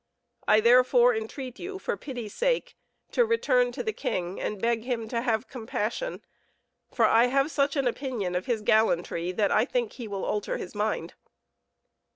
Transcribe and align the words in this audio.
I 0.47 0.61
therefore 0.61 1.15
entreat 1.15 1.59
you, 1.59 1.77
for 1.77 1.95
pity's 1.95 2.33
sake, 2.33 2.75
to 3.11 3.23
return 3.23 3.71
to 3.73 3.83
the 3.83 3.93
king 3.93 4.41
and 4.41 4.59
beg 4.59 4.83
him 4.83 5.07
to 5.09 5.21
have 5.21 5.47
compassion, 5.47 6.25
for 6.91 7.05
I 7.05 7.27
have 7.27 7.51
such 7.51 7.75
an 7.75 7.85
opinion 7.87 8.33
of 8.33 8.47
his 8.47 8.63
gallantry 8.63 9.31
that 9.33 9.51
I 9.51 9.63
think 9.63 9.93
he 9.93 10.07
will 10.07 10.25
alter 10.25 10.57
his 10.57 10.73
mind." 10.73 11.13